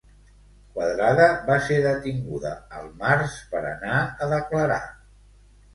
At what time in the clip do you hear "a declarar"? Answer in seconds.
4.03-4.85